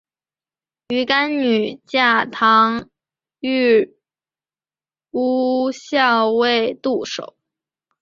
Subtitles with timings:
[0.87, 2.89] 鱼干女嫁唐
[3.39, 3.93] 御
[5.11, 7.37] 侮校尉杜守。